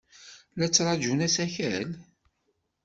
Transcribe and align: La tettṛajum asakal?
La 0.57 0.67
tettṛajum 0.67 1.19
asakal? 1.27 1.89